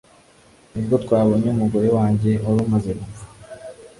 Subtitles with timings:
[0.73, 3.23] nibwo twabonye umugore wanjye wari wamaze gupfa